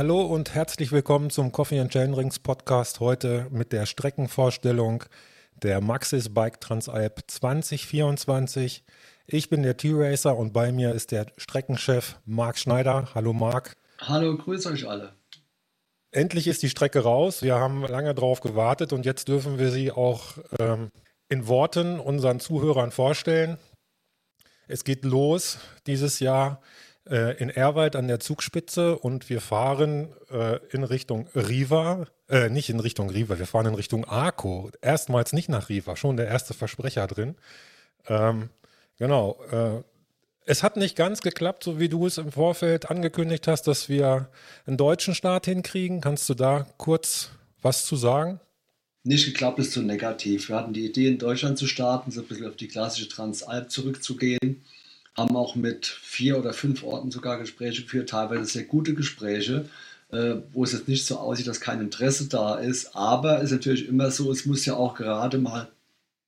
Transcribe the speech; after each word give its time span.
Hallo 0.00 0.22
und 0.22 0.54
herzlich 0.54 0.92
willkommen 0.92 1.28
zum 1.28 1.52
Coffee 1.52 1.78
and 1.78 1.92
Chain 1.92 2.14
Rings 2.14 2.38
Podcast 2.38 3.00
heute 3.00 3.48
mit 3.50 3.70
der 3.70 3.84
Streckenvorstellung 3.84 5.04
der 5.62 5.82
Maxis 5.82 6.32
Bike 6.32 6.58
Transalp 6.58 7.20
2024. 7.26 8.82
Ich 9.26 9.50
bin 9.50 9.62
der 9.62 9.76
T-Racer 9.76 10.38
und 10.38 10.54
bei 10.54 10.72
mir 10.72 10.94
ist 10.94 11.10
der 11.10 11.26
Streckenchef 11.36 12.18
Marc 12.24 12.56
Schneider. 12.56 13.10
Hallo 13.14 13.34
Marc. 13.34 13.76
Hallo, 13.98 14.38
grüß 14.38 14.64
euch 14.68 14.88
alle. 14.88 15.12
Endlich 16.12 16.46
ist 16.46 16.62
die 16.62 16.70
Strecke 16.70 17.00
raus. 17.00 17.42
Wir 17.42 17.56
haben 17.56 17.82
lange 17.86 18.14
drauf 18.14 18.40
gewartet 18.40 18.94
und 18.94 19.04
jetzt 19.04 19.28
dürfen 19.28 19.58
wir 19.58 19.70
sie 19.70 19.92
auch 19.92 20.38
ähm, 20.58 20.88
in 21.28 21.46
Worten 21.46 22.00
unseren 22.00 22.40
Zuhörern 22.40 22.90
vorstellen. 22.90 23.58
Es 24.66 24.84
geht 24.84 25.04
los 25.04 25.58
dieses 25.86 26.20
Jahr 26.20 26.62
äh, 27.08 27.36
in 27.38 27.50
Erwald 27.50 27.96
an 27.96 28.08
der 28.08 28.20
Zugspitze 28.20 28.98
und 28.98 29.30
wir 29.30 29.40
fahren 29.40 30.08
äh, 30.30 30.58
in 30.70 30.84
Richtung 30.84 31.28
Riva, 31.34 32.06
äh, 32.28 32.48
nicht 32.48 32.68
in 32.70 32.80
Richtung 32.80 33.10
Riva, 33.10 33.38
wir 33.38 33.46
fahren 33.46 33.66
in 33.66 33.74
Richtung 33.74 34.04
Arco. 34.04 34.70
Erstmals 34.82 35.32
nicht 35.32 35.48
nach 35.48 35.68
Riva, 35.68 35.96
schon 35.96 36.16
der 36.16 36.28
erste 36.28 36.54
Versprecher 36.54 37.06
drin. 37.06 37.36
Ähm, 38.06 38.50
genau. 38.98 39.40
Äh, 39.50 39.82
es 40.46 40.62
hat 40.62 40.76
nicht 40.76 40.96
ganz 40.96 41.22
geklappt, 41.22 41.64
so 41.64 41.78
wie 41.78 41.88
du 41.88 42.06
es 42.06 42.18
im 42.18 42.32
Vorfeld 42.32 42.90
angekündigt 42.90 43.46
hast, 43.46 43.62
dass 43.66 43.88
wir 43.88 44.28
einen 44.66 44.76
deutschen 44.76 45.14
Start 45.14 45.46
hinkriegen. 45.46 46.00
Kannst 46.00 46.28
du 46.28 46.34
da 46.34 46.66
kurz 46.76 47.30
was 47.62 47.86
zu 47.86 47.96
sagen? 47.96 48.40
Nicht 49.04 49.26
geklappt 49.26 49.58
ist 49.58 49.72
zu 49.72 49.82
negativ. 49.82 50.48
Wir 50.48 50.56
hatten 50.56 50.72
die 50.72 50.86
Idee, 50.86 51.08
in 51.08 51.18
Deutschland 51.18 51.56
zu 51.56 51.66
starten, 51.66 52.10
so 52.10 52.20
ein 52.20 52.26
bisschen 52.26 52.48
auf 52.48 52.56
die 52.56 52.68
klassische 52.68 53.08
Transalp 53.08 53.70
zurückzugehen 53.70 54.62
haben 55.16 55.36
auch 55.36 55.54
mit 55.54 55.86
vier 55.86 56.38
oder 56.38 56.52
fünf 56.52 56.82
Orten 56.82 57.10
sogar 57.10 57.38
Gespräche 57.38 57.82
geführt, 57.82 58.10
teilweise 58.10 58.44
sehr 58.44 58.64
gute 58.64 58.94
Gespräche, 58.94 59.68
äh, 60.10 60.36
wo 60.52 60.64
es 60.64 60.72
jetzt 60.72 60.88
nicht 60.88 61.06
so 61.06 61.18
aussieht, 61.18 61.46
dass 61.46 61.60
kein 61.60 61.80
Interesse 61.80 62.28
da 62.28 62.56
ist. 62.56 62.94
Aber 62.96 63.38
es 63.38 63.44
ist 63.44 63.52
natürlich 63.52 63.88
immer 63.88 64.10
so, 64.10 64.30
es 64.30 64.46
muss 64.46 64.64
ja 64.66 64.74
auch 64.74 64.94
gerade 64.94 65.38
mal 65.38 65.68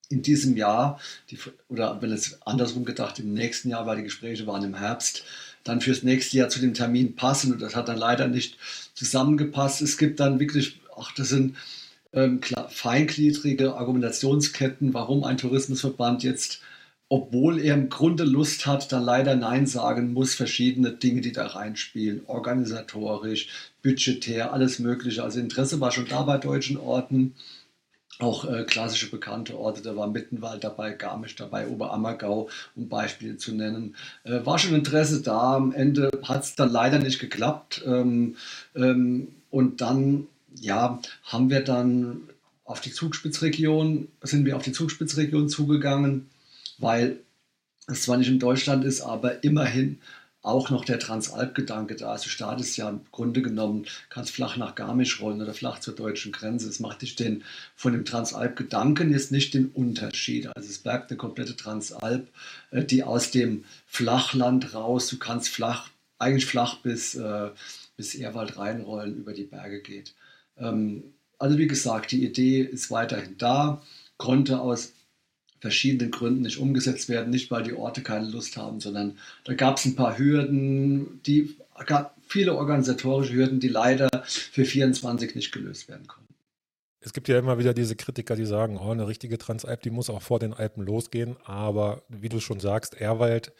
in 0.08 0.22
diesem 0.22 0.56
Jahr, 0.56 1.00
die, 1.30 1.38
oder 1.68 2.00
wenn 2.02 2.12
es 2.12 2.42
andersrum 2.42 2.84
gedacht, 2.84 3.18
im 3.18 3.32
nächsten 3.32 3.70
Jahr, 3.70 3.86
weil 3.86 3.96
die 3.96 4.02
Gespräche 4.02 4.46
waren 4.46 4.62
im 4.62 4.74
Herbst, 4.74 5.24
dann 5.64 5.80
fürs 5.80 6.02
nächste 6.02 6.36
Jahr 6.36 6.48
zu 6.48 6.60
dem 6.60 6.74
Termin 6.74 7.16
passen. 7.16 7.52
Und 7.52 7.62
das 7.62 7.74
hat 7.74 7.88
dann 7.88 7.96
leider 7.96 8.28
nicht 8.28 8.58
zusammengepasst. 8.94 9.80
Es 9.80 9.96
gibt 9.96 10.20
dann 10.20 10.38
wirklich, 10.38 10.80
ach, 10.96 11.12
das 11.14 11.30
sind 11.30 11.56
ähm, 12.12 12.40
klar, 12.40 12.68
feingliedrige 12.68 13.74
Argumentationsketten, 13.74 14.92
warum 14.92 15.24
ein 15.24 15.38
Tourismusverband 15.38 16.22
jetzt 16.24 16.60
obwohl 17.12 17.60
er 17.60 17.74
im 17.74 17.90
Grunde 17.90 18.24
Lust 18.24 18.64
hat, 18.64 18.90
dann 18.90 19.02
leider 19.02 19.36
Nein 19.36 19.66
sagen 19.66 20.14
muss, 20.14 20.32
verschiedene 20.32 20.92
Dinge, 20.92 21.20
die 21.20 21.32
da 21.32 21.46
reinspielen, 21.46 22.22
organisatorisch, 22.26 23.48
budgetär, 23.82 24.54
alles 24.54 24.78
Mögliche. 24.78 25.22
Also 25.22 25.38
Interesse 25.38 25.78
war 25.78 25.92
schon 25.92 26.08
da 26.08 26.22
bei 26.22 26.38
deutschen 26.38 26.78
Orten, 26.78 27.34
auch 28.18 28.46
äh, 28.46 28.64
klassische 28.64 29.10
bekannte 29.10 29.58
Orte, 29.58 29.82
da 29.82 29.94
war 29.94 30.06
Mittenwald 30.06 30.64
dabei, 30.64 30.92
Garmisch 30.92 31.36
dabei, 31.36 31.68
Oberammergau, 31.68 32.48
um 32.76 32.88
Beispiele 32.88 33.36
zu 33.36 33.54
nennen. 33.54 33.94
Äh, 34.24 34.46
war 34.46 34.58
schon 34.58 34.74
Interesse 34.74 35.20
da, 35.20 35.56
am 35.56 35.74
Ende 35.74 36.10
hat 36.22 36.44
es 36.44 36.54
dann 36.54 36.72
leider 36.72 36.98
nicht 36.98 37.18
geklappt. 37.18 37.82
Ähm, 37.84 38.36
ähm, 38.74 39.28
und 39.50 39.82
dann, 39.82 40.28
ja, 40.58 40.98
haben 41.24 41.50
wir 41.50 41.60
dann 41.60 42.22
auf 42.64 42.80
die 42.80 42.92
Zugspitzregion, 42.92 44.08
sind 44.22 44.46
wir 44.46 44.56
auf 44.56 44.62
die 44.62 44.72
Zugspitzregion 44.72 45.50
zugegangen 45.50 46.30
weil 46.82 47.20
es 47.86 48.02
zwar 48.02 48.18
nicht 48.18 48.28
in 48.28 48.38
Deutschland 48.38 48.84
ist, 48.84 49.00
aber 49.00 49.42
immerhin 49.44 50.00
auch 50.42 50.70
noch 50.70 50.84
der 50.84 50.98
Transalp-Gedanke 50.98 51.94
da 51.94 52.16
ist. 52.16 52.24
Du 52.24 52.28
startest 52.28 52.76
ja 52.76 52.88
im 52.88 53.02
Grunde 53.12 53.42
genommen, 53.42 53.86
kannst 54.10 54.32
flach 54.32 54.56
nach 54.56 54.74
Garmisch 54.74 55.20
rollen 55.20 55.40
oder 55.40 55.54
flach 55.54 55.78
zur 55.78 55.94
deutschen 55.94 56.32
Grenze. 56.32 56.68
Es 56.68 56.80
macht 56.80 57.02
dich 57.02 57.14
den, 57.14 57.44
von 57.76 57.92
dem 57.92 58.04
Transalp-Gedanken 58.04 59.12
jetzt 59.12 59.30
nicht 59.30 59.54
den 59.54 59.68
Unterschied. 59.68 60.48
Also 60.48 60.68
es 60.68 60.78
bleibt 60.78 61.10
eine 61.10 61.16
komplette 61.16 61.56
Transalp, 61.56 62.28
äh, 62.72 62.84
die 62.84 63.04
aus 63.04 63.30
dem 63.30 63.64
Flachland 63.86 64.74
raus, 64.74 65.06
du 65.06 65.18
kannst 65.18 65.48
flach, 65.48 65.90
eigentlich 66.18 66.46
flach 66.46 66.78
bis, 66.78 67.14
äh, 67.14 67.50
bis 67.96 68.16
Ehrwald 68.16 68.58
reinrollen, 68.58 69.16
über 69.16 69.32
die 69.32 69.44
Berge 69.44 69.80
geht. 69.80 70.14
Ähm, 70.58 71.04
also 71.38 71.56
wie 71.56 71.68
gesagt, 71.68 72.10
die 72.10 72.24
Idee 72.24 72.62
ist 72.62 72.90
weiterhin 72.90 73.38
da, 73.38 73.80
konnte 74.16 74.60
aus 74.60 74.92
verschiedenen 75.62 76.10
Gründen 76.10 76.42
nicht 76.42 76.58
umgesetzt 76.58 77.08
werden. 77.08 77.30
Nicht, 77.30 77.52
weil 77.52 77.62
die 77.62 77.72
Orte 77.72 78.02
keine 78.02 78.28
Lust 78.28 78.56
haben, 78.56 78.80
sondern 78.80 79.16
da 79.44 79.54
gab 79.54 79.76
es 79.76 79.84
ein 79.84 79.94
paar 79.94 80.18
Hürden, 80.18 81.20
die 81.24 81.56
viele 82.26 82.56
organisatorische 82.56 83.34
Hürden, 83.34 83.60
die 83.60 83.68
leider 83.68 84.08
für 84.24 84.64
24 84.64 85.36
nicht 85.36 85.52
gelöst 85.52 85.88
werden 85.88 86.08
konnten. 86.08 86.34
Es 86.98 87.12
gibt 87.12 87.28
ja 87.28 87.38
immer 87.38 87.58
wieder 87.58 87.74
diese 87.74 87.94
Kritiker, 87.94 88.34
die 88.34 88.44
sagen, 88.44 88.76
oh, 88.76 88.90
eine 88.90 89.06
richtige 89.06 89.38
Transalp, 89.38 89.82
die 89.82 89.90
muss 89.90 90.10
auch 90.10 90.20
vor 90.20 90.40
den 90.40 90.52
Alpen 90.52 90.84
losgehen. 90.84 91.36
Aber 91.44 92.02
wie 92.08 92.28
du 92.28 92.40
schon 92.40 92.58
sagst, 92.58 93.00
Erwald 93.00 93.52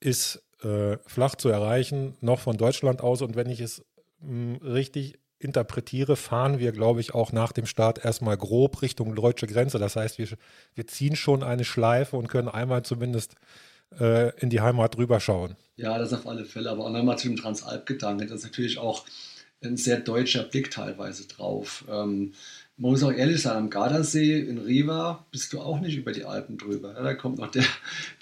ist 0.00 0.42
äh, 0.62 0.96
flach 1.06 1.34
zu 1.34 1.50
erreichen, 1.50 2.16
noch 2.22 2.40
von 2.40 2.56
Deutschland 2.56 3.02
aus. 3.02 3.20
Und 3.20 3.36
wenn 3.36 3.50
ich 3.50 3.60
es 3.60 3.84
mh, 4.20 4.58
hm, 4.58 4.66
richtig 4.66 5.18
interpretiere, 5.42 6.16
fahren 6.16 6.58
wir, 6.58 6.72
glaube 6.72 7.00
ich, 7.00 7.14
auch 7.14 7.32
nach 7.32 7.52
dem 7.52 7.66
Start 7.66 8.04
erstmal 8.04 8.36
grob 8.36 8.82
Richtung 8.82 9.14
deutsche 9.14 9.46
Grenze. 9.46 9.78
Das 9.78 9.96
heißt, 9.96 10.18
wir, 10.18 10.28
wir 10.74 10.86
ziehen 10.86 11.16
schon 11.16 11.42
eine 11.42 11.64
Schleife 11.64 12.16
und 12.16 12.28
können 12.28 12.48
einmal 12.48 12.82
zumindest 12.82 13.34
äh, 13.98 14.38
in 14.40 14.50
die 14.50 14.60
Heimat 14.60 14.96
rüberschauen. 14.96 15.56
Ja, 15.76 15.98
das 15.98 16.12
auf 16.12 16.26
alle 16.26 16.44
Fälle. 16.44 16.70
Aber 16.70 16.84
auch 16.84 16.90
nochmal 16.90 17.18
zu 17.18 17.28
dem 17.28 17.36
Transalp-Gedanken. 17.36 18.28
Das 18.28 18.38
ist 18.38 18.44
natürlich 18.44 18.78
auch 18.78 19.04
ein 19.64 19.76
sehr 19.76 20.00
deutscher 20.00 20.44
Blick 20.44 20.70
teilweise 20.70 21.26
drauf. 21.26 21.84
Ähm, 21.88 22.32
man 22.76 22.92
muss 22.92 23.02
auch 23.02 23.12
ehrlich 23.12 23.42
sein, 23.42 23.56
am 23.56 23.70
Gardasee 23.70 24.40
in 24.40 24.58
Riva 24.58 25.26
bist 25.30 25.52
du 25.52 25.60
auch 25.60 25.80
nicht 25.80 25.96
über 25.96 26.12
die 26.12 26.24
Alpen 26.24 26.56
drüber. 26.58 26.94
Da 26.94 27.14
kommt 27.14 27.38
noch 27.38 27.50
der, 27.50 27.64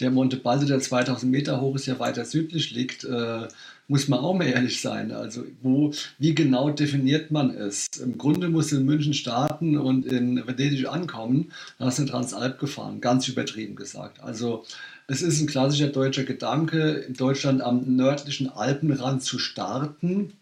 der 0.00 0.10
Monte 0.10 0.36
Balde, 0.36 0.66
der 0.66 0.80
2000 0.80 1.30
Meter 1.30 1.60
hoch 1.60 1.76
ist, 1.76 1.86
ja 1.86 1.98
weiter 1.98 2.24
südlich 2.24 2.72
liegt. 2.72 3.04
Äh, 3.04 3.48
muss 3.90 4.06
man 4.06 4.20
auch 4.20 4.34
mal 4.34 4.46
ehrlich 4.46 4.80
sein. 4.80 5.10
Also 5.12 5.44
wo, 5.62 5.92
wie 6.18 6.34
genau 6.34 6.70
definiert 6.70 7.30
man 7.30 7.50
es? 7.50 7.88
Im 8.00 8.18
Grunde 8.18 8.48
musst 8.48 8.70
du 8.70 8.76
in 8.76 8.84
München 8.84 9.14
starten 9.14 9.76
und 9.76 10.06
in 10.06 10.46
Venedig 10.46 10.88
ankommen, 10.88 11.52
dann 11.78 11.88
hast 11.88 11.98
du 11.98 12.02
eine 12.02 12.10
Transalp 12.10 12.60
gefahren, 12.60 13.00
ganz 13.00 13.26
übertrieben 13.26 13.74
gesagt. 13.74 14.22
Also 14.22 14.64
es 15.08 15.22
ist 15.22 15.40
ein 15.40 15.48
klassischer 15.48 15.88
deutscher 15.88 16.22
Gedanke, 16.24 16.90
in 17.08 17.14
Deutschland 17.14 17.62
am 17.62 17.96
nördlichen 17.96 18.48
Alpenrand 18.48 19.24
zu 19.24 19.40
starten 19.40 20.34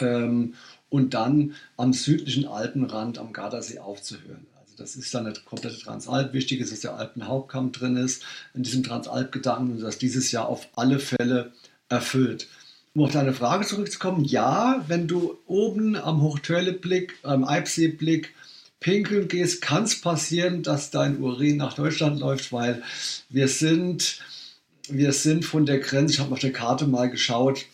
ähm, 0.00 0.54
und 0.94 1.12
dann 1.12 1.54
am 1.76 1.92
südlichen 1.92 2.46
Alpenrand 2.46 3.18
am 3.18 3.32
Gardasee 3.32 3.80
aufzuhören. 3.80 4.46
Also 4.60 4.74
das 4.76 4.94
ist 4.94 5.12
dann 5.12 5.26
eine 5.26 5.34
komplette 5.44 5.76
Transalp. 5.76 6.32
Wichtig 6.32 6.60
ist, 6.60 6.70
dass 6.70 6.80
der 6.80 6.94
Alpenhauptkamm 6.94 7.72
drin 7.72 7.96
ist 7.96 8.22
in 8.54 8.62
diesem 8.62 8.84
Transalp-Gedanken 8.84 9.72
und 9.72 9.80
dass 9.80 9.98
dieses 9.98 10.30
Jahr 10.30 10.48
auf 10.48 10.68
alle 10.76 11.00
Fälle 11.00 11.50
erfüllt 11.88 12.46
um 12.94 13.02
auf 13.02 13.10
deine 13.10 13.32
Frage 13.32 13.66
zurückzukommen, 13.66 14.24
ja, 14.24 14.84
wenn 14.86 15.08
du 15.08 15.36
oben 15.48 15.96
am 15.96 16.22
Hochtörle-Blick, 16.22 17.14
am 17.24 17.42
Eibsee-Blick 17.42 18.32
pinkeln 18.78 19.26
gehst, 19.26 19.62
kann 19.62 19.82
es 19.82 20.00
passieren, 20.00 20.62
dass 20.62 20.92
dein 20.92 21.18
Urin 21.18 21.56
nach 21.56 21.72
Deutschland 21.72 22.20
läuft, 22.20 22.52
weil 22.52 22.84
wir 23.30 23.48
sind, 23.48 24.20
wir 24.88 25.12
sind 25.12 25.44
von 25.44 25.66
der 25.66 25.80
Grenze, 25.80 26.14
ich 26.14 26.20
habe 26.20 26.34
auf 26.34 26.38
der 26.38 26.52
Karte 26.52 26.86
mal 26.86 27.10
geschaut, 27.10 27.66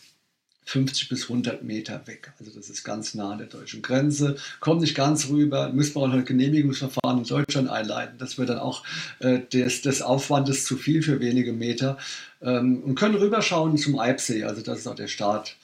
50 0.65 1.09
bis 1.09 1.23
100 1.23 1.63
Meter 1.63 2.01
weg. 2.05 2.31
Also 2.39 2.51
das 2.51 2.69
ist 2.69 2.83
ganz 2.83 3.15
nah 3.15 3.31
an 3.31 3.39
der 3.39 3.47
deutschen 3.47 3.81
Grenze. 3.81 4.35
Kommt 4.59 4.81
nicht 4.81 4.95
ganz 4.95 5.29
rüber, 5.29 5.69
müssen 5.69 5.95
wir 5.95 6.01
auch 6.01 6.11
ein 6.11 6.25
Genehmigungsverfahren 6.25 7.19
in 7.19 7.23
Deutschland 7.25 7.69
einleiten. 7.69 8.17
Das 8.17 8.37
wird 8.37 8.49
dann 8.49 8.59
auch 8.59 8.83
äh, 9.19 9.39
des, 9.39 9.81
des 9.81 10.01
Aufwandes 10.01 10.65
zu 10.65 10.77
viel 10.77 11.01
für 11.01 11.19
wenige 11.19 11.53
Meter. 11.53 11.97
Ähm, 12.41 12.83
und 12.83 12.95
können 12.95 13.15
rüberschauen 13.15 13.77
zum 13.77 13.99
Eibsee. 13.99 14.43
Also 14.43 14.61
das 14.61 14.79
ist 14.79 14.87
auch 14.87 14.95
der 14.95 15.07
Start. 15.07 15.55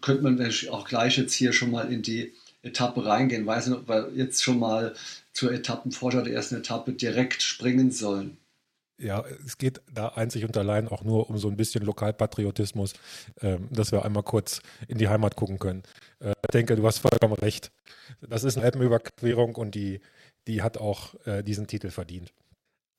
Könnte 0.00 0.22
man 0.22 0.52
auch 0.70 0.86
gleich 0.86 1.16
jetzt 1.18 1.34
hier 1.34 1.52
schon 1.52 1.70
mal 1.70 1.92
in 1.92 2.02
die 2.02 2.32
Etappe 2.62 3.04
reingehen. 3.04 3.46
Weiß 3.46 3.66
nicht, 3.66 3.78
ob 3.78 3.88
wir 3.88 4.10
jetzt 4.14 4.42
schon 4.42 4.58
mal 4.58 4.94
zur 5.32 5.52
Etappenvorschau 5.52 6.22
der 6.22 6.34
ersten 6.34 6.56
Etappe 6.56 6.92
direkt 6.92 7.42
springen 7.42 7.90
sollen 7.90 8.36
ja, 9.00 9.24
es 9.44 9.58
geht 9.58 9.80
da 9.92 10.08
einzig 10.08 10.44
und 10.44 10.56
allein 10.56 10.88
auch 10.88 11.02
nur 11.02 11.28
um 11.30 11.38
so 11.38 11.48
ein 11.48 11.56
bisschen 11.56 11.84
Lokalpatriotismus, 11.84 12.94
ähm, 13.40 13.68
dass 13.70 13.92
wir 13.92 14.04
einmal 14.04 14.22
kurz 14.22 14.60
in 14.88 14.98
die 14.98 15.08
Heimat 15.08 15.36
gucken 15.36 15.58
können. 15.58 15.82
Äh, 16.20 16.30
ich 16.30 16.52
denke, 16.52 16.76
du 16.76 16.86
hast 16.86 16.98
vollkommen 16.98 17.34
recht. 17.34 17.72
Das 18.20 18.44
ist 18.44 18.56
eine 18.56 18.66
Alpenüberquerung 18.66 19.56
und 19.56 19.74
die, 19.74 20.00
die 20.46 20.62
hat 20.62 20.78
auch 20.78 21.14
äh, 21.26 21.42
diesen 21.42 21.66
Titel 21.66 21.90
verdient. 21.90 22.32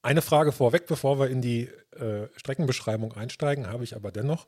Eine 0.02 0.24
Frage 0.24 0.52
vorweg, 0.52 0.88
bevor 0.88 1.20
wir 1.20 1.30
in 1.30 1.42
die 1.42 1.70
äh, 1.92 2.28
Streckenbeschreibung 2.36 3.14
einsteigen, 3.14 3.68
habe 3.68 3.84
ich 3.84 3.96
aber 3.96 4.12
dennoch. 4.12 4.48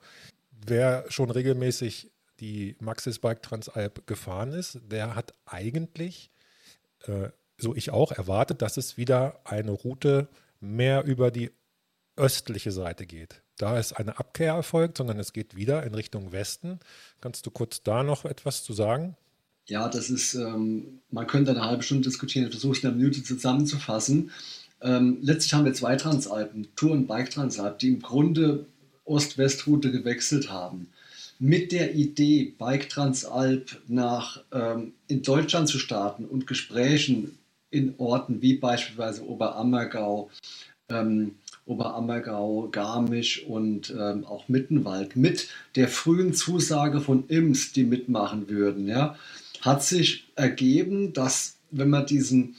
Wer 0.52 1.06
schon 1.10 1.30
regelmäßig 1.30 2.12
die 2.40 2.76
Maxis 2.80 3.20
Bike 3.20 3.44
Transalp 3.44 4.08
gefahren 4.08 4.54
ist, 4.54 4.80
der 4.84 5.16
hat 5.16 5.34
eigentlich, 5.46 6.32
äh, 7.06 7.30
so 7.60 7.76
ich 7.76 7.92
auch, 7.92 8.12
erwartet, 8.12 8.64
dass 8.64 8.78
es 8.78 8.98
wieder 8.98 9.40
eine 9.44 9.72
Route 9.72 10.28
mehr 10.64 11.04
über 11.04 11.30
die 11.30 11.52
östliche 12.16 12.72
Seite 12.72 13.06
geht. 13.06 13.44
Da 13.58 13.78
ist 13.78 13.94
eine 13.94 14.18
Abkehr 14.18 14.54
erfolgt, 14.54 14.98
sondern 14.98 15.20
es 15.20 15.34
geht 15.34 15.56
wieder 15.56 15.84
in 15.84 15.94
Richtung 15.94 16.32
Westen. 16.32 16.80
Kannst 17.22 17.46
du 17.46 17.52
kurz 17.52 17.84
da 17.84 18.04
noch 18.04 18.26
etwas 18.26 18.64
zu 18.64 18.74
sagen? 18.74 19.16
Ja, 19.66 19.88
das 19.88 20.10
ist, 20.10 20.34
ähm, 20.34 21.02
man 21.10 21.28
könnte 21.28 21.52
eine 21.52 21.64
halbe 21.64 21.84
Stunde 21.84 22.04
diskutieren, 22.04 22.46
ich 22.48 22.52
versuche 22.52 22.74
es 22.74 22.84
in 22.84 22.90
einer 22.90 22.98
Minute 22.98 23.24
zusammenzufassen. 23.24 24.32
Ähm, 24.82 25.20
letztlich 25.22 25.54
haben 25.54 25.66
wir 25.66 25.74
zwei 25.74 25.96
Transalpen, 25.96 26.68
Tour- 26.76 26.92
und 26.92 27.08
Bike-Transalp, 27.08 27.80
die 27.80 27.88
im 27.88 28.02
Grunde 28.02 28.66
Ost-West-Route 29.06 29.92
gewechselt 29.92 30.50
haben. 30.50 30.90
Mit 31.40 31.72
der 31.72 31.96
Idee, 31.96 32.54
Bike 32.58 32.90
Transalp 32.90 33.82
nach, 33.88 34.44
ähm, 34.52 34.94
in 35.08 35.24
Deutschland 35.24 35.70
zu 35.70 35.80
starten 35.80 36.26
und 36.26 36.48
Gesprächen 36.48 37.38
in 37.74 37.96
Orten 37.98 38.42
wie 38.42 38.54
beispielsweise 38.54 39.28
Oberammergau, 39.28 40.30
ähm, 40.90 41.36
Oberammergau, 41.66 42.70
Garmisch 42.72 43.44
und 43.46 43.90
ähm, 43.90 44.26
auch 44.26 44.48
Mittenwald 44.48 45.16
mit 45.16 45.48
der 45.76 45.88
frühen 45.88 46.34
Zusage 46.34 47.02
von 47.02 47.28
IMS, 47.28 47.72
die 47.72 47.84
mitmachen 47.84 48.50
würden, 48.50 48.88
ja, 48.88 49.16
hat 49.62 49.84
sich 49.84 50.28
ergeben, 50.36 51.14
dass 51.14 51.58
wenn 51.72 51.90
man 51.90 52.06
diesen 52.06 52.56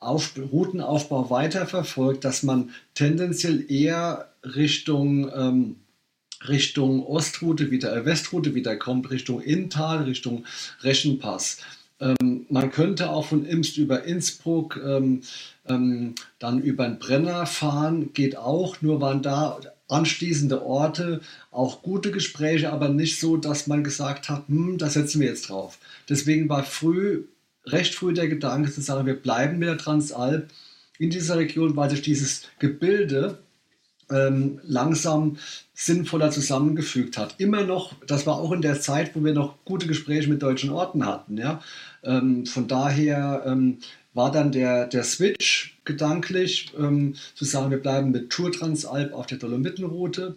Auf 0.00 0.34
Routenaufbau 0.36 1.30
weiterverfolgt, 1.30 2.24
dass 2.24 2.42
man 2.42 2.70
tendenziell 2.94 3.70
eher 3.70 4.32
Richtung, 4.44 5.30
ähm, 5.34 5.76
Richtung 6.46 7.04
Ostroute 7.04 7.70
wieder, 7.70 7.96
äh, 7.96 8.04
Westroute 8.04 8.54
wieder 8.54 8.76
kommt, 8.76 9.10
Richtung 9.10 9.40
Inntal, 9.40 10.04
Richtung 10.04 10.44
Reschenpass. 10.82 11.58
Ähm, 12.00 12.46
man 12.48 12.70
könnte 12.70 13.10
auch 13.10 13.26
von 13.26 13.44
Imst 13.44 13.76
über 13.76 14.04
Innsbruck, 14.04 14.80
ähm, 14.84 15.22
ähm, 15.68 16.14
dann 16.38 16.62
über 16.62 16.86
den 16.86 16.98
Brenner 16.98 17.46
fahren, 17.46 18.12
geht 18.12 18.36
auch, 18.36 18.80
nur 18.82 19.00
waren 19.00 19.22
da 19.22 19.58
anschließende 19.88 20.64
Orte, 20.64 21.20
auch 21.50 21.82
gute 21.82 22.10
Gespräche, 22.10 22.72
aber 22.72 22.88
nicht 22.88 23.18
so, 23.20 23.36
dass 23.36 23.66
man 23.66 23.82
gesagt 23.82 24.28
hat, 24.28 24.46
hm, 24.48 24.78
da 24.78 24.88
setzen 24.88 25.20
wir 25.20 25.28
jetzt 25.28 25.48
drauf. 25.48 25.78
Deswegen 26.08 26.48
war 26.48 26.62
früh, 26.62 27.24
recht 27.66 27.94
früh 27.94 28.12
der 28.12 28.28
Gedanke 28.28 28.70
zu 28.70 28.80
sagen, 28.80 29.06
wir 29.06 29.20
bleiben 29.20 29.58
mit 29.58 29.68
der 29.68 29.78
Transalp 29.78 30.48
in 30.98 31.10
dieser 31.10 31.38
Region, 31.38 31.74
weil 31.76 31.90
sich 31.90 32.02
dieses 32.02 32.42
Gebilde 32.58 33.38
ähm, 34.10 34.60
langsam 34.64 35.38
sinnvoller 35.74 36.30
zusammengefügt 36.30 37.18
hat. 37.18 37.34
Immer 37.38 37.64
noch, 37.64 37.94
das 38.06 38.26
war 38.26 38.36
auch 38.36 38.52
in 38.52 38.62
der 38.62 38.80
Zeit, 38.80 39.14
wo 39.14 39.24
wir 39.24 39.32
noch 39.32 39.64
gute 39.64 39.86
Gespräche 39.86 40.28
mit 40.28 40.42
deutschen 40.42 40.70
Orten 40.70 41.06
hatten. 41.06 41.36
Ja? 41.36 41.62
Ähm, 42.02 42.46
von 42.46 42.68
daher 42.68 43.44
ähm, 43.46 43.78
war 44.14 44.32
dann 44.32 44.50
der, 44.50 44.86
der 44.86 45.04
Switch 45.04 45.78
gedanklich, 45.84 46.72
ähm, 46.78 47.14
zu 47.34 47.44
sagen, 47.44 47.70
wir 47.70 47.78
bleiben 47.78 48.10
mit 48.10 48.30
Tour 48.30 48.50
Transalp 48.50 49.12
auf 49.12 49.26
der 49.26 49.38
Dolomitenroute 49.38 50.36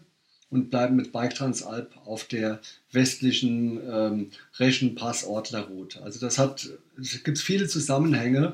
und 0.51 0.69
bleiben 0.69 0.97
mit 0.97 1.12
Bike 1.12 1.33
Transalp 1.33 1.89
auf 2.06 2.25
der 2.25 2.59
westlichen 2.91 3.79
ähm, 3.89 4.29
Reschenpass-Ortler-Route. 4.59 6.03
Also 6.03 6.19
das 6.19 6.38
hat, 6.38 6.69
es 7.00 7.24
gibt 7.24 7.39
viele 7.39 7.67
Zusammenhänge, 7.67 8.53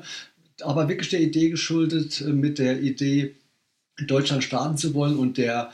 aber 0.62 0.88
wirklich 0.88 1.10
der 1.10 1.20
Idee 1.20 1.50
geschuldet, 1.50 2.20
äh, 2.20 2.32
mit 2.32 2.58
der 2.58 2.80
Idee, 2.80 3.34
Deutschland 4.06 4.44
starten 4.44 4.76
zu 4.76 4.94
wollen 4.94 5.16
und 5.18 5.38
der, 5.38 5.70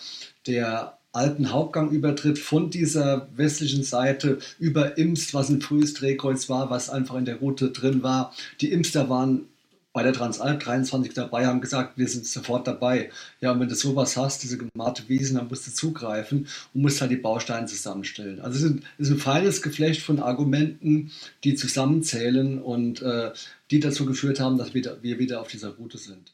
der 0.47 0.99
alten 1.13 1.53
Hauptgangübertritt 1.53 2.39
von 2.39 2.71
dieser 2.71 3.29
westlichen 3.37 3.85
Seite 3.85 4.39
über 4.59 4.99
Imst, 4.99 5.33
was 5.33 5.49
ein 5.49 5.61
frühes 5.61 5.95
Drehkreuz 5.95 6.49
war, 6.49 6.71
was 6.71 6.91
einfach 6.91 7.15
in 7.15 7.25
der 7.25 7.37
Route 7.37 7.71
drin 7.71 8.03
war. 8.03 8.33
Die 8.61 8.73
Imster 8.73 9.09
waren 9.09 9.47
bei 9.93 10.03
der 10.03 10.13
Transalp 10.13 10.59
23 10.59 11.15
dabei, 11.15 11.47
haben 11.47 11.61
gesagt, 11.61 11.97
wir 11.97 12.09
sind 12.09 12.27
sofort 12.27 12.67
dabei. 12.67 13.11
Ja, 13.41 13.53
und 13.53 13.61
wenn 13.61 13.69
du 13.69 13.77
sowas 13.77 14.17
hast, 14.17 14.43
diese 14.43 14.59
gemalte 14.59 15.05
Wiesen, 15.07 15.37
dann 15.37 15.47
musst 15.47 15.69
du 15.69 15.71
zugreifen 15.71 16.49
und 16.75 16.83
musst 16.83 17.01
halt 17.01 17.13
die 17.13 17.17
Bausteine 17.17 17.69
zusammenstellen. 17.69 18.41
Also 18.41 18.59
es 18.67 18.73
ist 18.99 19.11
ein, 19.11 19.19
feines 19.19 19.63
Geflecht 19.63 20.03
von 20.03 20.19
Argumenten, 20.19 21.13
die 21.45 21.55
zusammenzählen 21.55 22.61
und 22.61 23.03
äh, 23.03 23.31
die 23.71 23.79
dazu 23.79 24.05
geführt 24.05 24.41
haben, 24.41 24.59
dass 24.59 24.75
wir 24.75 24.99
wieder 25.01 25.41
auf 25.41 25.47
dieser 25.47 25.69
Route 25.69 25.99
sind. 25.99 26.33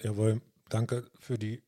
Jawohl, 0.00 0.40
danke 0.68 1.10
für 1.18 1.38
die 1.38 1.60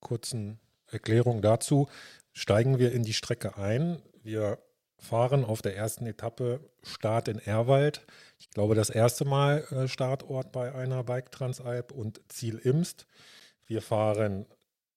kurzen 0.00 0.60
Erklärungen 0.86 1.40
dazu. 1.40 1.88
Steigen 2.32 2.78
wir 2.78 2.92
in 2.92 3.04
die 3.04 3.14
Strecke 3.14 3.56
ein. 3.56 4.02
Wir 4.22 4.58
fahren 4.98 5.44
auf 5.44 5.62
der 5.62 5.74
ersten 5.76 6.06
Etappe 6.06 6.60
Start 6.82 7.28
in 7.28 7.38
Erwald. 7.38 8.04
Ich 8.38 8.50
glaube, 8.50 8.74
das 8.74 8.90
erste 8.90 9.24
Mal 9.24 9.64
äh, 9.70 9.88
Startort 9.88 10.52
bei 10.52 10.74
einer 10.74 11.04
Bike 11.04 11.32
Transalp 11.32 11.92
und 11.92 12.20
Ziel 12.28 12.58
Imst. 12.58 13.06
Wir 13.66 13.80
fahren 13.80 14.44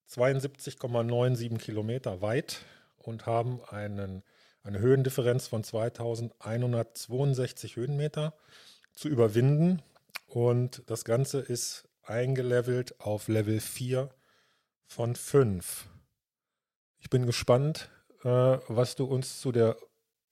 72,97 0.10 1.60
Kilometer 1.60 2.22
weit 2.22 2.66
und 2.98 3.26
haben 3.26 3.62
einen, 3.70 4.24
eine 4.64 4.80
Höhendifferenz 4.80 5.48
von 5.48 5.64
2162 5.64 7.78
Höhenmeter 7.78 8.34
zu 8.94 9.08
überwinden. 9.08 9.82
Und 10.28 10.84
das 10.88 11.06
Ganze 11.06 11.40
ist 11.40 11.87
eingelevelt 12.08 13.00
auf 13.00 13.28
Level 13.28 13.60
4 13.60 14.10
von 14.86 15.16
5. 15.16 15.88
Ich 17.00 17.10
bin 17.10 17.26
gespannt, 17.26 17.90
äh, 18.24 18.58
was 18.68 18.96
du 18.96 19.06
uns 19.06 19.40
zu 19.40 19.52
der 19.52 19.78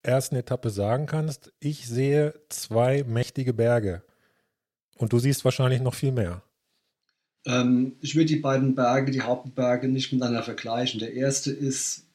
ersten 0.02 0.36
Etappe 0.36 0.70
sagen 0.70 1.06
kannst. 1.06 1.52
Ich 1.60 1.88
sehe 1.88 2.34
zwei 2.50 3.04
mächtige 3.04 3.54
Berge 3.54 4.04
und 4.98 5.14
du 5.14 5.20
siehst 5.20 5.46
wahrscheinlich 5.46 5.82
noch 5.82 5.94
viel 5.94 6.12
mehr. 6.12 6.42
Ähm, 7.46 7.98
ich 8.02 8.16
würde 8.16 8.28
die 8.28 8.38
beiden 8.38 8.76
Berge, 8.76 9.12
die 9.12 9.22
Hauptberge, 9.22 9.88
nicht 9.88 10.12
miteinander 10.12 10.44
vergleichen. 10.44 11.00
Der 11.00 11.14
erste 11.14 11.52
ist 11.52 12.06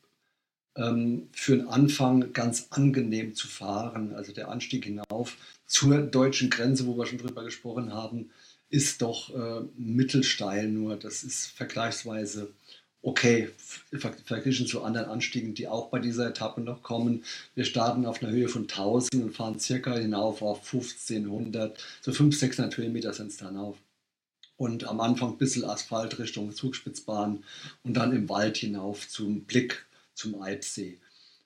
ähm, 0.77 1.29
für 1.33 1.57
den 1.57 1.69
Anfang 1.69 2.33
ganz 2.33 2.69
angenehm 2.71 3.35
zu 3.35 3.49
fahren, 3.49 4.15
also 4.15 4.33
der 4.33 4.49
Anstieg 4.49 4.85
hinauf 4.85 5.37
zur 5.67 5.99
deutschen 5.99 6.51
Grenze, 6.51 6.87
wo 6.87 6.97
wir 6.97 7.07
schon 7.07 7.19
drüber 7.19 7.45
gesprochen 7.45 7.93
haben 7.93 8.31
ist 8.71 9.03
doch 9.03 9.35
äh, 9.35 9.65
mittelsteil 9.77 10.69
nur. 10.69 10.97
Das 10.97 11.23
ist 11.23 11.47
vergleichsweise 11.47 12.51
okay 13.03 13.49
verglichen 14.25 14.67
zu 14.67 14.83
anderen 14.83 15.09
Anstiegen, 15.09 15.55
die 15.55 15.69
auch 15.69 15.89
bei 15.89 15.99
dieser 15.99 16.29
Etappe 16.29 16.61
noch 16.61 16.83
kommen. 16.83 17.25
Wir 17.55 17.65
starten 17.65 18.07
auf 18.07 18.23
einer 18.23 18.33
Höhe 18.33 18.49
von 18.49 18.63
1000 18.63 19.23
und 19.23 19.35
fahren 19.35 19.59
circa 19.59 19.97
hinauf 19.97 20.43
auf 20.43 20.59
1500, 20.59 21.79
so 22.03 22.13
500, 22.13 22.41
600 22.41 22.77
Höhenmeter 22.77 23.13
sind 23.13 23.29
es 23.29 23.39
dann 23.39 23.57
auf. 23.57 23.77
Und 24.57 24.85
am 24.85 25.01
Anfang 25.01 25.31
ein 25.31 25.39
bisschen 25.39 25.65
Asphalt 25.65 26.19
Richtung 26.19 26.55
Zugspitzbahn 26.55 27.43
und 27.83 27.95
dann 27.95 28.15
im 28.15 28.29
Wald 28.29 28.59
hinauf 28.59 29.09
zum 29.09 29.45
Blick 29.45 29.87
zum 30.15 30.43
Eibsee. 30.43 30.99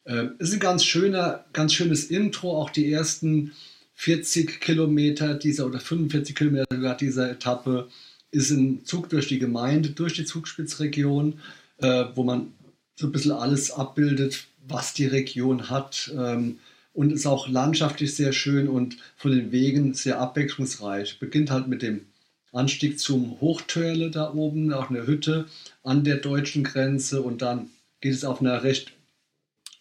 Äh, 0.05 0.27
ist 0.39 0.53
ein 0.53 0.59
ganz 0.59 0.85
schöner, 0.85 1.45
ganz 1.53 1.73
schönes 1.73 2.11
Intro, 2.11 2.61
auch 2.61 2.71
die 2.71 2.91
ersten 2.93 3.53
40 3.95 4.61
Kilometer 4.61 5.35
dieser 5.35 5.67
oder 5.67 5.81
45 5.81 6.35
Kilometer 6.35 6.95
dieser 6.95 7.31
Etappe 7.31 7.89
ist 8.31 8.51
ein 8.51 8.85
Zug 8.85 9.09
durch 9.09 9.29
die 9.29 9.39
Gemeinde, 9.39 9.91
durch 9.91 10.15
die 10.15 10.25
Zugspitzregion, 10.25 11.41
äh, 11.79 12.05
wo 12.15 12.25
man 12.25 12.53
so 12.97 13.07
ein 13.07 13.13
bisschen 13.13 13.33
alles 13.33 13.71
abbildet, 13.71 14.47
was 14.67 14.95
die 14.95 15.07
Region 15.07 15.71
hat. 15.71 16.13
Ähm, 16.17 16.59
und 16.95 17.13
ist 17.13 17.27
auch 17.27 17.49
landschaftlich 17.49 18.15
sehr 18.15 18.33
schön 18.33 18.69
und 18.69 18.97
von 19.17 19.33
den 19.33 19.53
Wegen 19.53 19.95
sehr 19.95 20.21
abwechslungsreich. 20.21 21.19
Beginnt 21.19 21.51
halt 21.51 21.67
mit 21.67 21.83
dem 21.83 22.07
Anstieg 22.53 23.01
zum 23.01 23.41
Hochtörle 23.41 24.11
da 24.11 24.33
oben, 24.33 24.73
auch 24.73 24.91
eine 24.91 25.07
Hütte 25.07 25.47
an 25.83 26.05
der 26.05 26.19
deutschen 26.19 26.63
Grenze 26.63 27.21
und 27.21 27.43
dann 27.43 27.71
geht 28.01 28.15
es 28.15 28.25
auf 28.25 28.41
einer 28.41 28.63
recht 28.63 28.93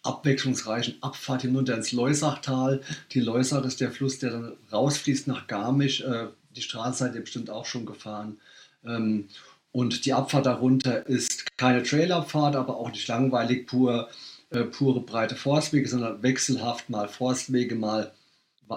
abwechslungsreichen 0.04 1.02
Abfahrt 1.02 1.42
hinunter 1.42 1.74
ins 1.74 1.92
Leusachtal. 1.92 2.80
Die 3.12 3.20
Leusach 3.20 3.64
ist 3.64 3.80
der 3.80 3.90
Fluss, 3.90 4.18
der 4.18 4.30
dann 4.30 4.56
rausfließt 4.72 5.26
nach 5.26 5.46
Garmisch. 5.46 6.02
Äh, 6.02 6.28
die 6.54 6.62
Straße 6.62 6.98
seid 6.98 7.14
ihr 7.14 7.22
bestimmt 7.22 7.50
auch 7.50 7.66
schon 7.66 7.86
gefahren. 7.86 8.38
Ähm, 8.84 9.28
und 9.72 10.06
die 10.06 10.12
Abfahrt 10.12 10.46
darunter 10.46 11.06
ist 11.06 11.56
keine 11.56 11.82
Trailabfahrt, 11.82 12.54
aber 12.54 12.76
auch 12.76 12.92
nicht 12.92 13.08
langweilig, 13.08 13.66
pur, 13.66 14.08
äh, 14.50 14.62
pure 14.62 15.00
breite 15.00 15.34
Forstwege, 15.34 15.88
sondern 15.88 16.22
wechselhaft 16.22 16.90
mal 16.90 17.08
Forstwege, 17.08 17.74
mal 17.74 18.12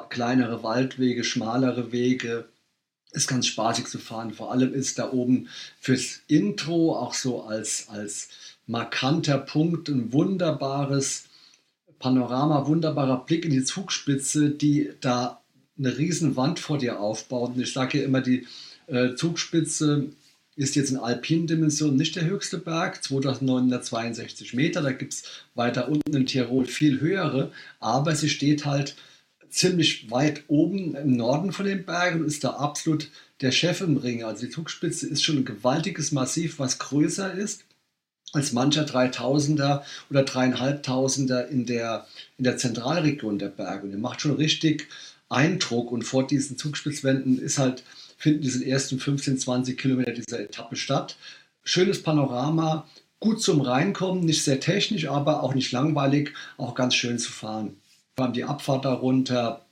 kleinere 0.10 0.63
Waldwege, 0.63 1.24
schmalere 1.24 1.91
Wege. 1.91 2.50
Ist 3.12 3.27
ganz 3.27 3.48
spaßig 3.48 3.86
zu 3.86 4.00
fahren. 4.00 4.34
Vor 4.34 4.51
allem 4.51 4.74
ist 4.74 5.00
da 5.00 5.12
oben 5.12 5.50
fürs 5.79 6.22
Intro 6.27 6.98
auch 6.98 7.13
so 7.13 7.43
als, 7.43 7.88
als 7.89 8.29
markanter 8.68 9.38
Punkt, 9.38 9.90
ein 9.90 10.14
wunderbares 10.14 11.26
Panorama, 12.00 12.68
wunderbarer 12.68 13.26
Blick 13.26 13.46
in 13.46 13.52
die 13.52 13.64
Zugspitze, 13.64 14.52
die 14.52 14.92
da 15.02 15.42
eine 15.78 15.98
riesen 15.98 16.36
Wand 16.36 16.60
vor 16.60 16.78
dir 16.78 17.00
aufbaut. 17.00 17.56
Und 17.56 17.62
ich 17.62 17.74
sage 17.74 18.00
ja 18.00 18.06
immer, 18.06 18.22
die 18.22 18.46
äh, 18.88 19.16
Zugspitze 19.16 20.10
ist 20.56 20.76
jetzt 20.76 20.92
in 20.92 20.98
alpinen 20.98 21.48
Dimensionen 21.48 21.98
nicht 21.98 22.16
der 22.16 22.26
höchste 22.26 22.58
Berg, 22.58 23.04
2962 23.04 24.54
Meter. 24.54 24.82
Da 24.82 24.92
gibt 24.92 25.14
es 25.14 25.24
weiter 25.56 25.88
unten 25.88 26.16
in 26.16 26.26
Tirol 26.26 26.66
viel 26.66 27.00
höhere, 27.00 27.52
aber 27.80 28.16
sie 28.16 28.30
steht 28.30 28.66
halt 28.66 28.96
ziemlich 29.50 30.12
weit 30.12 30.44
oben 30.48 30.96
im 30.96 31.16
Norden 31.16 31.54
von 31.54 31.66
den 31.66 31.86
Bergen 31.86 32.22
und 32.22 32.28
ist 32.28 32.44
da 32.44 32.52
absolut 32.52 33.10
der 33.42 33.52
Chef 33.52 33.82
im 33.82 33.98
Ring. 33.98 34.24
Also 34.24 34.46
die 34.46 34.52
Zugspitze 34.52 35.08
ist 35.08 35.24
schon 35.24 35.38
ein 35.38 35.46
gewaltiges 35.46 36.12
Massiv, 36.12 36.60
was 36.60 36.80
größer 36.80 37.34
ist 37.34 37.64
als 38.38 38.53
mancher 38.53 38.86
3000er 38.86 39.82
oder 40.10 40.22
3500er 40.22 41.48
in 41.48 41.65
der, 41.65 42.06
in 42.38 42.44
der 42.44 42.58
Zentralregion 42.58 43.39
der 43.39 43.50
Berge. 43.50 43.84
Und 43.84 43.91
der 43.91 44.00
macht 44.00 44.22
schon 44.22 44.36
richtig 44.36 44.88
Eindruck 45.29 45.91
und 45.91 46.03
vor 46.03 46.25
diesen 46.25 46.58
Zugspitzwänden 46.58 47.39
ist 47.39 47.58
halt, 47.58 47.84
finden 48.17 48.41
diese 48.41 48.65
ersten 48.65 49.00
15, 49.00 49.38
20 49.38 49.77
Kilometer 49.77 50.12
dieser 50.12 50.39
Etappe 50.39 50.75
statt. 50.75 51.17
Schönes 51.63 52.01
Panorama, 52.01 52.88
gut 53.20 53.41
zum 53.41 53.62
Reinkommen, 53.62 54.24
nicht 54.24 54.44
sehr 54.44 54.60
technisch, 54.60 55.08
aber 55.08 55.44
auch 55.44 55.53
nicht 55.53 55.72
langweilig, 55.72 56.34
auch 56.58 56.75
ganz 56.75 56.96
schön 56.96 57.20
zu 57.20 57.32
fahren. 57.32 57.77
Vor 58.15 58.25
allem 58.25 58.34
die 58.34 58.46
Abfahrt 58.46 58.86
darunter, 58.86 59.65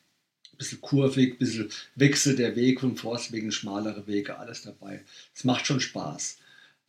ein 0.52 0.58
bisschen 0.58 0.82
kurvig, 0.82 1.34
ein 1.34 1.38
bisschen 1.38 1.70
Wechsel 1.96 2.36
der 2.36 2.56
Weg 2.56 2.82
vom 2.82 2.98
Forstwegen, 2.98 3.52
schmalere 3.52 4.08
Wege, 4.08 4.38
alles 4.38 4.62
dabei. 4.64 5.04
Es 5.34 5.44
macht 5.44 5.66
schon 5.66 5.80
Spaß. 5.80 6.38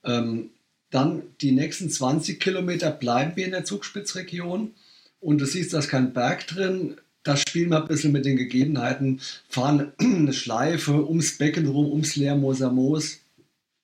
Ähm, 0.04 0.50
dann 0.90 1.22
die 1.40 1.52
nächsten 1.52 1.90
20 1.90 2.40
Kilometer 2.40 2.90
bleiben 2.90 3.32
wir 3.36 3.44
in 3.44 3.50
der 3.52 3.64
Zugspitzregion 3.64 4.74
und 5.20 5.40
du 5.40 5.46
siehst, 5.46 5.72
da 5.72 5.78
ist 5.78 5.88
kein 5.88 6.12
Berg 6.12 6.46
drin. 6.46 6.96
Da 7.22 7.36
spielen 7.36 7.70
wir 7.70 7.82
ein 7.82 7.88
bisschen 7.88 8.12
mit 8.12 8.24
den 8.24 8.36
Gegebenheiten, 8.36 9.20
fahren 9.48 9.92
eine 9.98 10.32
Schleife 10.32 11.08
ums 11.08 11.38
Becken 11.38 11.66
rum, 11.66 11.90
ums 11.90 12.14
Leermoser 12.14 12.70
Moos 12.70 13.18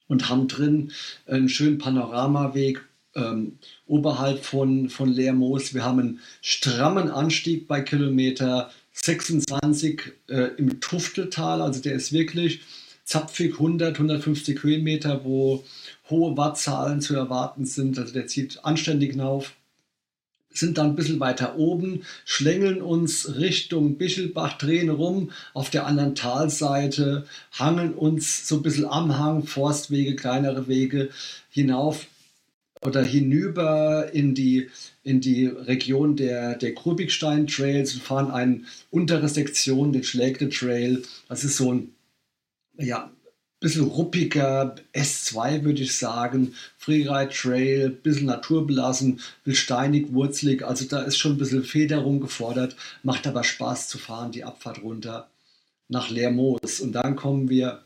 und 0.06 0.28
haben 0.28 0.46
drin 0.46 0.92
einen 1.26 1.48
schönen 1.48 1.78
Panoramaweg 1.78 2.84
ähm, 3.14 3.58
oberhalb 3.86 4.44
von, 4.44 4.88
von 4.88 5.10
Leermoos. 5.10 5.74
Wir 5.74 5.84
haben 5.84 5.98
einen 5.98 6.20
strammen 6.40 7.10
Anstieg 7.10 7.66
bei 7.66 7.80
Kilometer 7.80 8.70
26 8.92 10.12
äh, 10.28 10.50
im 10.56 10.80
Tufteltal, 10.80 11.62
also 11.62 11.80
der 11.80 11.94
ist 11.94 12.12
wirklich 12.12 12.60
zapfig 13.04 13.54
100, 13.54 13.96
150 13.96 14.62
Höhenmeter, 14.62 15.24
wo 15.24 15.64
hohe 16.12 16.36
Wattzahlen 16.36 17.00
zu 17.00 17.16
erwarten 17.16 17.64
sind. 17.64 17.98
Also 17.98 18.12
der 18.12 18.28
zieht 18.28 18.64
anständig 18.64 19.12
hinauf 19.12 19.54
sind 20.54 20.78
dann 20.78 20.88
ein 20.88 20.96
bisschen 20.96 21.20
weiter 21.20 21.56
oben, 21.56 22.02
schlängeln 22.24 22.82
uns 22.82 23.36
Richtung 23.36 23.96
Bichelbach, 23.96 24.58
drehen 24.58 24.90
rum 24.90 25.30
auf 25.54 25.70
der 25.70 25.86
anderen 25.86 26.14
Talseite, 26.14 27.26
hangeln 27.52 27.94
uns 27.94 28.46
so 28.46 28.56
ein 28.56 28.62
bisschen 28.62 28.84
am 28.84 29.18
Hang, 29.18 29.44
Forstwege, 29.44 30.16
kleinere 30.16 30.68
Wege 30.68 31.10
hinauf 31.50 32.06
oder 32.84 33.02
hinüber 33.02 34.12
in 34.12 34.34
die, 34.34 34.68
in 35.04 35.20
die 35.20 35.46
Region 35.46 36.16
der, 36.16 36.56
der 36.56 36.72
Grubigstein 36.72 37.46
Trails 37.46 37.94
und 37.94 38.02
fahren 38.02 38.30
eine 38.30 38.62
untere 38.90 39.28
Sektion, 39.28 39.92
den 39.92 40.04
Schlägte 40.04 40.48
Trail. 40.48 41.02
Das 41.28 41.44
ist 41.44 41.56
so 41.56 41.72
ein 41.72 41.94
ja, 42.78 43.10
bisschen 43.62 43.84
ruppiger 43.84 44.74
S2, 44.92 45.64
würde 45.64 45.82
ich 45.82 45.96
sagen. 45.96 46.54
Freeride 46.76 47.32
Trail, 47.32 47.88
bisschen 47.88 48.26
naturbelassen, 48.26 49.20
will 49.44 49.54
steinig, 49.54 50.12
wurzelig. 50.12 50.66
Also 50.66 50.84
da 50.84 51.02
ist 51.02 51.16
schon 51.16 51.32
ein 51.32 51.38
bisschen 51.38 51.64
Federung 51.64 52.20
gefordert, 52.20 52.76
macht 53.02 53.26
aber 53.26 53.44
Spaß 53.44 53.88
zu 53.88 53.96
fahren, 53.98 54.32
die 54.32 54.44
Abfahrt 54.44 54.82
runter 54.82 55.28
nach 55.88 56.10
Lermoos. 56.10 56.80
Und 56.80 56.92
dann 56.92 57.16
kommen 57.16 57.48
wir 57.48 57.82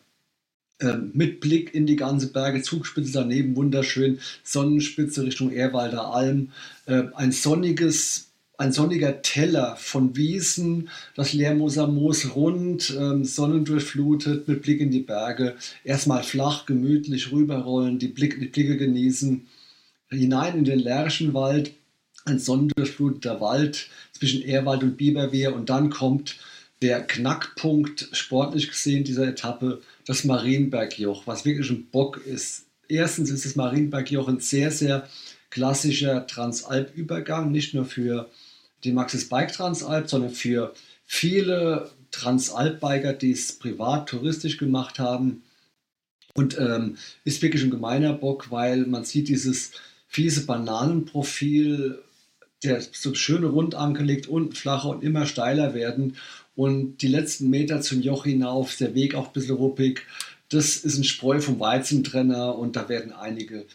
äh, 0.80 0.96
mit 1.12 1.40
Blick 1.40 1.74
in 1.74 1.86
die 1.86 1.96
ganze 1.96 2.32
Berge, 2.32 2.62
Zugspitze 2.62 3.12
daneben, 3.12 3.56
wunderschön, 3.56 4.18
Sonnenspitze 4.42 5.22
Richtung 5.22 5.52
Ehrwalder 5.52 6.12
Alm. 6.12 6.52
Äh, 6.86 7.04
ein 7.14 7.32
sonniges, 7.32 8.25
ein 8.58 8.72
sonniger 8.72 9.22
Teller 9.22 9.76
von 9.76 10.16
Wiesen, 10.16 10.88
das 11.14 11.32
Leermoser 11.32 11.86
Moos 11.86 12.34
rund, 12.34 12.96
ähm, 12.98 13.24
sonnendurchflutet, 13.24 14.48
mit 14.48 14.62
Blick 14.62 14.80
in 14.80 14.90
die 14.90 15.00
Berge. 15.00 15.56
Erstmal 15.84 16.22
flach, 16.22 16.66
gemütlich 16.66 17.32
rüberrollen, 17.32 17.98
die, 17.98 18.08
Blick, 18.08 18.40
die 18.40 18.46
Blicke 18.46 18.76
genießen. 18.76 19.46
Hinein 20.08 20.58
in 20.58 20.64
den 20.64 20.78
Lärchenwald, 20.78 21.72
ein 22.24 22.38
sonnendurchfluteter 22.38 23.40
Wald 23.40 23.88
zwischen 24.12 24.42
Ehrwald 24.42 24.82
und 24.82 24.96
Biberwehr. 24.96 25.54
Und 25.54 25.68
dann 25.68 25.90
kommt 25.90 26.36
der 26.82 27.02
Knackpunkt, 27.02 28.08
sportlich 28.12 28.68
gesehen, 28.68 29.04
dieser 29.04 29.28
Etappe, 29.28 29.80
das 30.06 30.24
Marienbergjoch, 30.24 31.26
was 31.26 31.44
wirklich 31.44 31.70
ein 31.70 31.86
Bock 31.90 32.24
ist. 32.24 32.66
Erstens 32.88 33.30
ist 33.30 33.44
das 33.44 33.56
Marienbergjoch 33.56 34.28
ein 34.28 34.40
sehr, 34.40 34.70
sehr 34.70 35.08
klassischer 35.50 36.26
Transalp-Übergang, 36.26 37.50
nicht 37.50 37.74
nur 37.74 37.84
für 37.84 38.30
die 38.84 38.92
Maxis 38.92 39.28
Bike 39.28 39.52
Transalp, 39.52 40.08
sondern 40.08 40.30
für 40.30 40.74
viele 41.04 41.90
Transalp-Biker, 42.10 43.12
die 43.12 43.32
es 43.32 43.52
privat, 43.58 44.08
touristisch 44.08 44.58
gemacht 44.58 44.98
haben. 44.98 45.42
Und 46.34 46.58
ähm, 46.58 46.96
ist 47.24 47.40
wirklich 47.40 47.62
ein 47.62 47.70
gemeiner 47.70 48.12
Bock, 48.12 48.50
weil 48.50 48.86
man 48.86 49.04
sieht 49.04 49.28
dieses 49.28 49.72
fiese 50.06 50.44
Bananenprofil, 50.44 52.02
der 52.62 52.82
so 52.92 53.14
schön 53.14 53.44
rund 53.44 53.74
angelegt, 53.74 54.28
unten 54.28 54.52
flacher 54.52 54.90
und 54.90 55.02
immer 55.02 55.26
steiler 55.26 55.74
werden. 55.74 56.16
Und 56.54 56.98
die 57.02 57.08
letzten 57.08 57.50
Meter 57.50 57.80
zum 57.80 58.00
Joch 58.00 58.24
hinauf, 58.24 58.76
der 58.76 58.94
Weg 58.94 59.14
auch 59.14 59.28
ein 59.28 59.32
bisschen 59.32 59.56
ruppig. 59.56 60.02
Das 60.48 60.76
ist 60.76 60.96
ein 60.96 61.04
Spreu 61.04 61.40
vom 61.40 61.58
Weizentrenner 61.60 62.56
und 62.56 62.76
da 62.76 62.88
werden 62.88 63.12
einige 63.12 63.66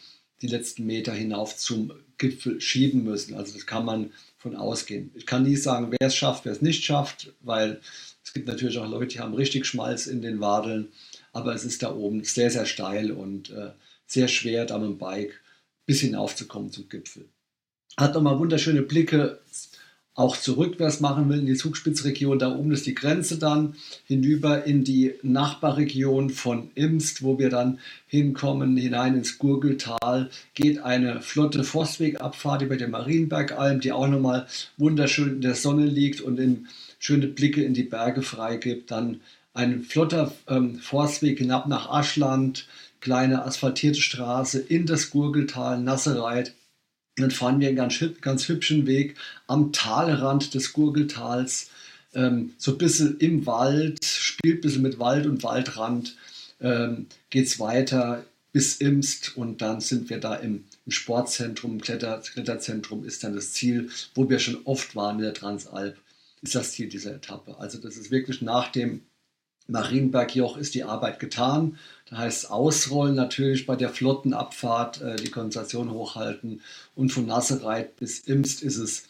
die 0.42 0.48
letzten 0.48 0.84
Meter 0.84 1.12
hinauf 1.12 1.56
zum 1.56 1.92
Gipfel 2.18 2.60
schieben 2.60 3.04
müssen. 3.04 3.34
Also 3.34 3.54
das 3.54 3.66
kann 3.66 3.84
man 3.84 4.12
von 4.38 4.56
ausgehen. 4.56 5.10
Ich 5.14 5.24
kann 5.24 5.44
nie 5.44 5.56
sagen, 5.56 5.90
wer 5.92 6.08
es 6.08 6.16
schafft, 6.16 6.44
wer 6.44 6.52
es 6.52 6.62
nicht 6.62 6.84
schafft, 6.84 7.32
weil 7.40 7.80
es 8.24 8.32
gibt 8.32 8.48
natürlich 8.48 8.78
auch 8.78 8.88
Leute, 8.88 9.06
die 9.06 9.20
haben 9.20 9.34
richtig 9.34 9.66
Schmalz 9.66 10.06
in 10.06 10.20
den 10.20 10.40
Wadeln, 10.40 10.88
aber 11.32 11.54
es 11.54 11.64
ist 11.64 11.82
da 11.82 11.94
oben 11.94 12.24
sehr, 12.24 12.50
sehr 12.50 12.66
steil 12.66 13.12
und 13.12 13.50
äh, 13.50 13.70
sehr 14.06 14.28
schwer, 14.28 14.66
da 14.66 14.78
mit 14.78 14.88
dem 14.88 14.98
Bike 14.98 15.40
bis 15.86 16.00
hinaufzukommen 16.00 16.70
zum 16.70 16.88
Gipfel. 16.88 17.28
Hat 17.96 18.14
nochmal 18.14 18.38
wunderschöne 18.38 18.82
Blicke 18.82 19.40
auch 20.14 20.36
zurück, 20.36 20.74
wer 20.76 20.88
es 20.88 21.00
machen 21.00 21.28
will, 21.28 21.38
in 21.38 21.46
die 21.46 21.54
Zugspitzregion. 21.54 22.38
Da 22.38 22.54
oben 22.54 22.72
ist 22.72 22.86
die 22.86 22.94
Grenze 22.94 23.38
dann 23.38 23.74
hinüber 24.06 24.64
in 24.64 24.84
die 24.84 25.14
Nachbarregion 25.22 26.28
von 26.30 26.70
Imst, 26.74 27.22
wo 27.22 27.38
wir 27.38 27.48
dann 27.48 27.78
hinkommen, 28.06 28.76
hinein 28.76 29.14
ins 29.16 29.38
Gurgeltal. 29.38 30.28
Geht 30.54 30.80
eine 30.80 31.22
flotte 31.22 31.64
Forstwegabfahrt 31.64 32.62
über 32.62 32.76
den 32.76 32.90
Marienbergalm, 32.90 33.80
die 33.80 33.92
auch 33.92 34.06
nochmal 34.06 34.46
wunderschön 34.76 35.36
in 35.36 35.40
der 35.40 35.54
Sonne 35.54 35.86
liegt 35.86 36.20
und 36.20 36.38
in 36.38 36.66
schöne 36.98 37.28
Blicke 37.28 37.64
in 37.64 37.72
die 37.72 37.84
Berge 37.84 38.20
freigibt. 38.20 38.90
Dann 38.90 39.20
ein 39.54 39.82
flotter 39.82 40.32
ähm, 40.46 40.76
Forstweg 40.76 41.38
hinab 41.38 41.66
nach 41.68 41.88
Aschland, 41.88 42.66
kleine 43.00 43.44
asphaltierte 43.44 44.00
Straße 44.00 44.58
in 44.60 44.84
das 44.84 45.10
Gurgeltal, 45.10 45.80
Nassereit 45.80 46.54
dann 47.16 47.30
fahren 47.30 47.60
wir 47.60 47.68
einen 47.68 47.76
ganz, 47.76 48.02
ganz 48.20 48.48
hübschen 48.48 48.86
Weg 48.86 49.16
am 49.46 49.72
Talrand 49.72 50.54
des 50.54 50.72
Gurgeltals, 50.72 51.70
ähm, 52.14 52.52
so 52.58 52.72
ein 52.72 52.78
bisschen 52.78 53.18
im 53.18 53.46
Wald, 53.46 54.04
spielt 54.04 54.58
ein 54.58 54.60
bisschen 54.60 54.82
mit 54.82 54.98
Wald 54.98 55.26
und 55.26 55.42
Waldrand, 55.42 56.16
ähm, 56.60 57.06
geht 57.30 57.46
es 57.46 57.58
weiter 57.58 58.24
bis 58.52 58.76
Imst 58.76 59.36
und 59.36 59.62
dann 59.62 59.80
sind 59.80 60.10
wir 60.10 60.20
da 60.20 60.34
im, 60.34 60.64
im 60.84 60.92
Sportzentrum, 60.92 61.80
Kletter, 61.80 62.18
Kletterzentrum 62.18 63.04
ist 63.04 63.24
dann 63.24 63.34
das 63.34 63.52
Ziel, 63.52 63.90
wo 64.14 64.28
wir 64.28 64.38
schon 64.38 64.58
oft 64.64 64.94
waren 64.94 65.16
in 65.18 65.24
der 65.24 65.34
Transalp, 65.34 65.96
ist 66.42 66.54
das 66.54 66.72
Ziel 66.72 66.88
dieser 66.88 67.14
Etappe. 67.14 67.58
Also 67.58 67.78
das 67.78 67.96
ist 67.96 68.10
wirklich 68.10 68.42
nach 68.42 68.70
dem 68.70 69.02
Marienbergjoch 69.68 70.56
ist 70.56 70.74
die 70.74 70.84
Arbeit 70.84 71.20
getan. 71.20 71.78
Da 72.08 72.18
heißt 72.18 72.50
ausrollen 72.50 73.14
natürlich 73.14 73.66
bei 73.66 73.76
der 73.76 73.88
Flottenabfahrt, 73.88 75.00
äh, 75.00 75.16
die 75.16 75.30
Konzentration 75.30 75.90
hochhalten 75.90 76.60
und 76.94 77.10
von 77.10 77.26
Nassereit 77.26 77.96
bis 77.96 78.20
Imst 78.20 78.62
ist 78.62 78.76
es 78.76 79.04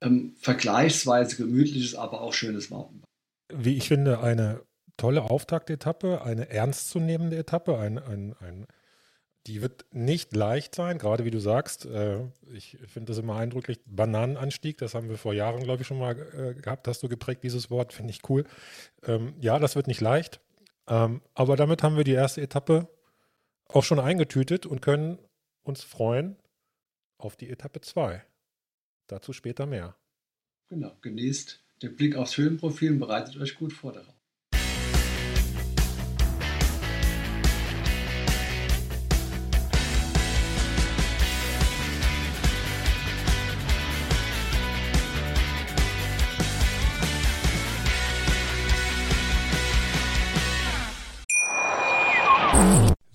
ähm, 0.00 0.34
vergleichsweise 0.40 1.36
gemütliches, 1.36 1.94
aber 1.94 2.20
auch 2.20 2.32
schönes 2.32 2.70
Mountainbike. 2.70 3.08
Wie 3.54 3.76
ich 3.76 3.88
finde, 3.88 4.20
eine 4.20 4.60
tolle 4.96 5.22
Auftaktetappe, 5.22 6.22
eine 6.22 6.50
ernstzunehmende 6.50 7.36
Etappe, 7.36 7.78
ein, 7.78 7.98
ein, 7.98 8.34
ein 8.40 8.66
die 9.48 9.62
wird 9.62 9.86
nicht 9.92 10.36
leicht 10.36 10.74
sein, 10.74 10.98
gerade 10.98 11.24
wie 11.24 11.30
du 11.30 11.40
sagst. 11.40 11.86
Äh, 11.86 12.26
ich 12.52 12.76
finde 12.86 13.10
das 13.10 13.18
immer 13.18 13.36
eindrücklich. 13.36 13.80
Bananenanstieg, 13.86 14.76
das 14.78 14.94
haben 14.94 15.08
wir 15.08 15.16
vor 15.16 15.32
Jahren, 15.32 15.62
glaube 15.62 15.82
ich, 15.82 15.88
schon 15.88 15.98
mal 15.98 16.14
äh, 16.34 16.60
gehabt. 16.60 16.86
Hast 16.86 17.02
du 17.02 17.08
geprägt, 17.08 17.42
dieses 17.44 17.70
Wort, 17.70 17.94
finde 17.94 18.10
ich 18.10 18.28
cool. 18.28 18.44
Ähm, 19.02 19.34
ja, 19.40 19.58
das 19.58 19.74
wird 19.74 19.86
nicht 19.86 20.02
leicht. 20.02 20.40
Ähm, 20.86 21.22
aber 21.34 21.56
damit 21.56 21.82
haben 21.82 21.96
wir 21.96 22.04
die 22.04 22.12
erste 22.12 22.42
Etappe 22.42 22.88
auch 23.68 23.84
schon 23.84 23.98
eingetütet 23.98 24.66
und 24.66 24.82
können 24.82 25.18
uns 25.62 25.82
freuen 25.82 26.36
auf 27.16 27.36
die 27.36 27.48
Etappe 27.48 27.80
2. 27.80 28.22
Dazu 29.06 29.32
später 29.32 29.64
mehr. 29.64 29.96
Genau, 30.68 30.92
genießt 31.00 31.64
den 31.82 31.96
Blick 31.96 32.16
aufs 32.16 32.36
Höhenprofil 32.36 32.92
und 32.92 32.98
bereitet 32.98 33.38
euch 33.38 33.54
gut 33.54 33.72
vor 33.72 33.92
darauf. 33.92 34.17